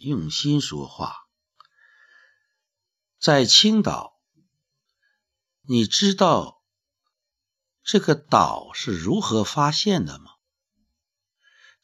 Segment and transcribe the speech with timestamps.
[0.00, 1.26] 用心说话。
[3.18, 4.20] 在青岛，
[5.62, 6.62] 你知道
[7.82, 10.32] 这个岛是如何发现的吗？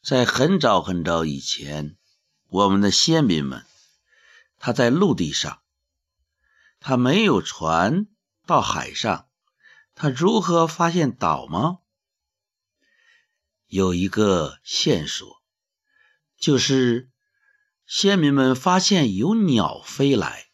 [0.01, 1.97] 在很早很早以前，
[2.47, 3.65] 我们的先民们，
[4.57, 5.61] 他在陆地上，
[6.81, 8.07] 他没有船
[8.45, 9.29] 到海上，
[9.95, 11.79] 他如何发现岛吗？
[13.67, 15.41] 有一个线索，
[16.37, 17.09] 就是
[17.85, 20.47] 先民们发现有鸟飞来。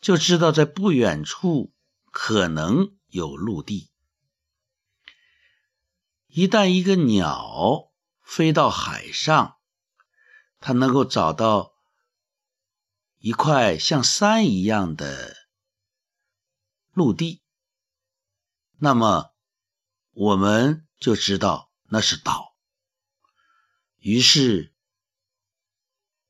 [0.00, 1.72] 就知道在不远处
[2.10, 3.90] 可能有陆地。
[6.26, 9.56] 一旦一个鸟飞到海上，
[10.60, 11.72] 它能够找到
[13.16, 15.34] 一块像山一样的
[16.92, 17.42] 陆地，
[18.76, 19.32] 那么
[20.10, 22.54] 我们就知道那是岛。
[24.00, 24.73] 于是，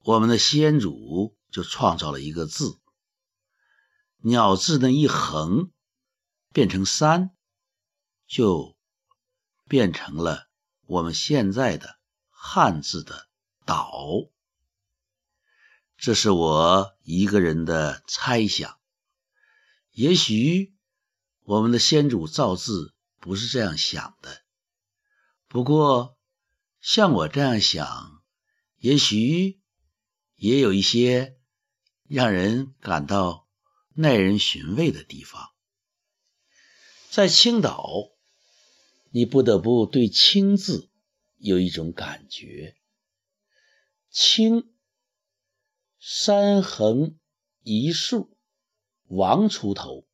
[0.06, 2.78] 我们的先祖就创造了一个字。
[4.18, 5.70] 鸟字那一横
[6.52, 7.30] 变成山，
[8.26, 8.76] 就
[9.66, 10.46] 变成了
[10.84, 13.28] 我们现在的汉字的
[13.64, 14.04] 岛。
[15.96, 18.78] 这是我一个人的猜想，
[19.92, 20.74] 也许
[21.44, 24.42] 我们的先祖造字不是这样想的。
[25.48, 26.18] 不过
[26.82, 28.22] 像我这样想，
[28.76, 29.62] 也许
[30.36, 31.38] 也有一些
[32.08, 33.44] 让人感到。
[33.96, 35.54] 耐人寻味的地方，
[37.10, 38.10] 在青岛，
[39.10, 40.90] 你不得不对“青”字
[41.36, 42.76] 有一种感觉。
[44.10, 44.74] 青，
[46.00, 47.16] 山横
[47.62, 48.36] 一竖，
[49.04, 50.08] 王出头。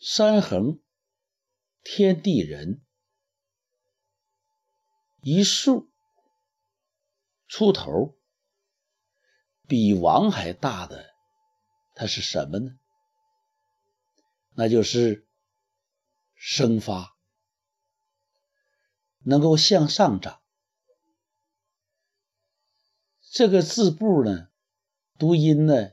[0.00, 0.80] 山横，
[1.84, 2.80] 天地人；
[5.20, 5.88] 一竖，
[7.46, 8.17] 出头，
[9.68, 11.14] 比王还大的。
[11.94, 12.78] 它是什么呢？
[14.54, 15.26] 那就是
[16.34, 17.16] 生发，
[19.20, 20.40] 能够向上长。
[23.30, 24.48] 这个字部呢，
[25.18, 25.90] 读音呢，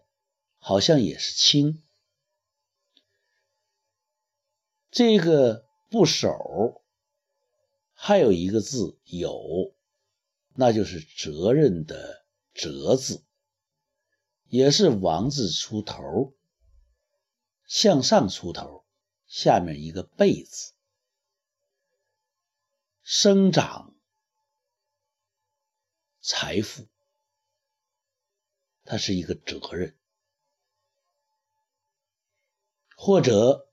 [0.58, 1.84] 好像也是轻。
[4.90, 6.84] 这个部首
[7.94, 9.76] 还有一个字有，
[10.54, 13.24] 那就是责任的责字。
[14.48, 16.34] 也是王字出头，
[17.66, 18.86] 向上出头，
[19.26, 20.74] 下面一个贝字，
[23.02, 23.96] 生长
[26.22, 26.88] 财富，
[28.84, 29.98] 它是一个责任，
[32.96, 33.70] 或者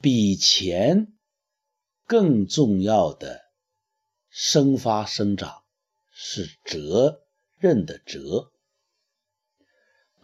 [0.00, 1.16] 比钱
[2.06, 3.52] 更重要的
[4.28, 5.64] 生发生长
[6.10, 7.24] 是责
[7.58, 8.51] 任的责。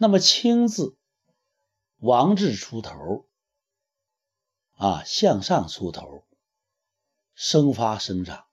[0.01, 0.95] 那么“青”字，
[1.97, 3.27] 王字出头，
[4.75, 6.23] 啊，向上出头，
[7.33, 8.45] 生发生长，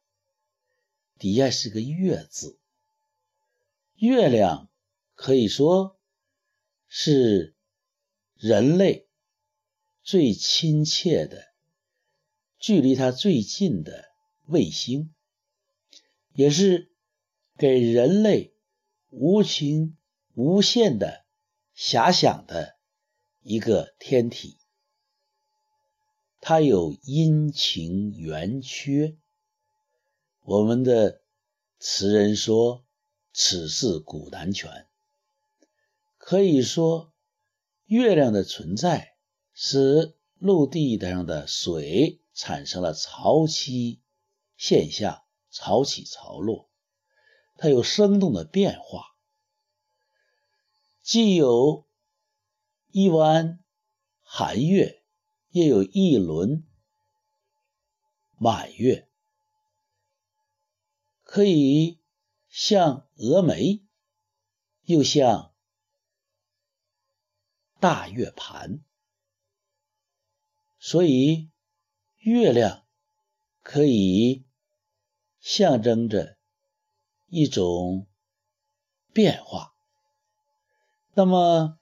[1.20, 2.58] 底下是个月字。
[3.94, 4.68] 月亮
[5.14, 6.00] 可以说
[6.88, 7.54] 是
[8.34, 9.08] 人类
[10.02, 11.54] 最亲切的、
[12.58, 14.06] 距离它最近的
[14.46, 15.14] 卫星，
[16.32, 16.90] 也是
[17.56, 18.52] 给人类
[19.10, 19.96] 无穷
[20.34, 21.24] 无限的。
[21.76, 22.76] 遐想的
[23.42, 24.56] 一个天体，
[26.40, 29.18] 它有阴晴圆缺。
[30.40, 31.20] 我们的
[31.78, 32.84] 词人说
[33.34, 34.86] ：“此事古难全。”
[36.16, 37.12] 可以说，
[37.84, 39.14] 月亮的存在
[39.52, 43.98] 使陆地上的水产生了潮汐
[44.56, 46.70] 现象，潮起潮落，
[47.58, 49.15] 它有生动的变化。
[51.06, 51.86] 既有
[52.90, 53.62] 一弯
[54.22, 55.04] 寒月，
[55.50, 56.66] 又有一轮
[58.36, 59.08] 满月，
[61.22, 62.00] 可以
[62.48, 63.86] 像峨眉，
[64.82, 65.54] 又像
[67.78, 68.84] 大月盘。
[70.80, 71.52] 所以，
[72.16, 72.84] 月亮
[73.62, 74.44] 可以
[75.38, 76.36] 象征着
[77.26, 78.08] 一种
[79.12, 79.75] 变化。
[81.18, 81.78] 那么，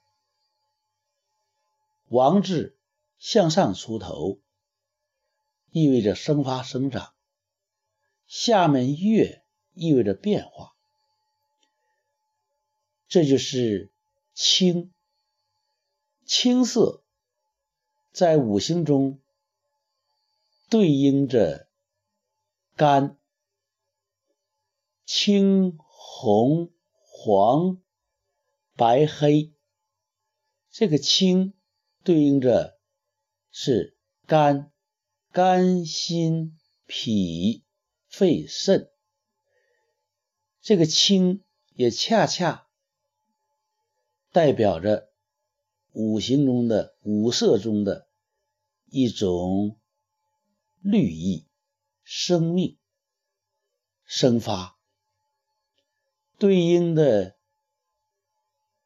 [2.06, 2.78] 王字
[3.18, 4.38] 向上出头，
[5.72, 7.12] 意味着生发生长；
[8.28, 9.42] 下面月
[9.72, 10.76] 意味着变化。
[13.08, 13.90] 这就是
[14.34, 14.92] 青，
[16.24, 17.02] 青色
[18.12, 19.18] 在五行中
[20.70, 21.66] 对应着
[22.76, 23.18] 肝，
[25.04, 26.70] 青、红、
[27.02, 27.78] 黄、
[28.76, 29.52] 白、黑。
[30.70, 31.52] 这个青
[32.02, 32.78] 对应着
[33.50, 34.72] 是肝、
[35.30, 37.62] 肝、心、脾、
[38.08, 38.90] 肺、肾。
[40.60, 41.42] 这个青
[41.74, 42.66] 也恰恰
[44.32, 45.10] 代表着
[45.92, 48.08] 五行中的五色中的
[48.86, 49.78] 一种
[50.80, 51.46] 绿意，
[52.02, 52.76] 生命。
[54.06, 54.76] 生发
[56.38, 57.33] 对应的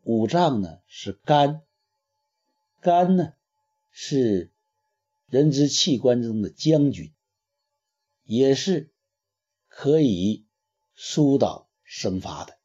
[0.03, 1.63] 五脏呢是肝，
[2.81, 3.33] 肝呢
[3.91, 4.51] 是
[5.27, 7.13] 人之器官中的将军，
[8.25, 8.91] 也是
[9.69, 10.47] 可以
[10.95, 12.57] 疏导生发的。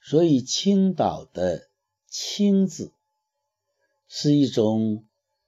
[0.00, 1.68] 所以青岛的
[2.08, 2.92] “青”字
[4.08, 5.06] 是一种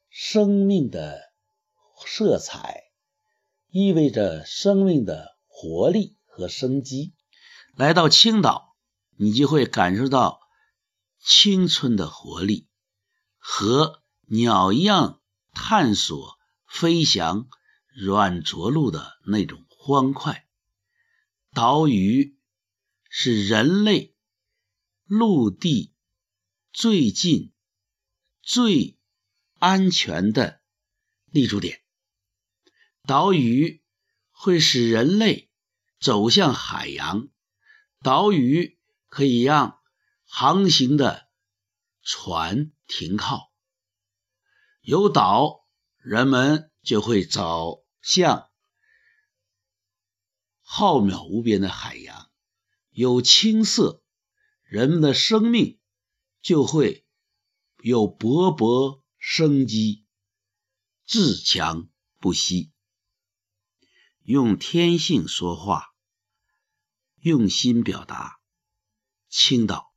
[0.08, 1.32] 生命的
[2.06, 2.90] 色彩。
[3.75, 7.14] 意味着生命的活力和生机。
[7.75, 8.71] 来到青岛，
[9.22, 10.40] 你就会感受到
[11.20, 12.66] 青春的活力
[13.38, 15.22] 和鸟一样
[15.52, 17.48] 探索、飞翔
[17.94, 20.48] 软着陆的那种欢快。
[21.52, 22.36] 岛屿
[23.08, 24.16] 是人类
[25.04, 25.94] 陆地
[26.72, 27.52] 最近、
[28.42, 28.98] 最
[29.60, 30.60] 安全的
[31.26, 31.80] 立足点。
[33.06, 33.84] 岛屿
[34.32, 35.48] 会使人类
[36.00, 37.28] 走向海洋，
[38.00, 38.80] 岛屿
[39.12, 39.79] 可以让
[40.25, 41.29] 航行的
[42.00, 43.53] 船停靠。
[44.81, 45.67] 有岛，
[45.99, 48.49] 人们就会走向
[50.62, 52.31] 浩渺无边的海洋；
[52.88, 54.03] 有青色，
[54.62, 55.79] 人们的生命
[56.41, 57.06] 就会
[57.82, 60.06] 有勃勃生机，
[61.05, 62.73] 自强不息。
[64.23, 65.94] 用天性说话，
[67.20, 68.41] 用心表达，
[69.34, 69.94] 青岛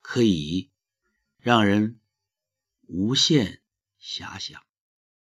[0.00, 0.70] 可以
[1.38, 2.00] 让人
[2.82, 3.60] 无限
[4.00, 4.67] 遐想。